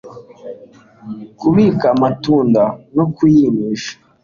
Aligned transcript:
Kubika 1.39 1.85
Amatunda 1.95 2.63
no 2.95 3.05
Kuyumisha 3.15 3.93